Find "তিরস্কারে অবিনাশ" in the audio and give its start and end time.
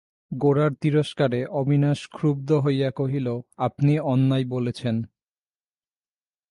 0.81-1.99